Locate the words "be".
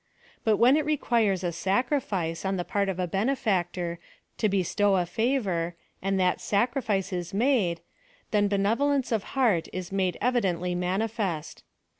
8.47-8.57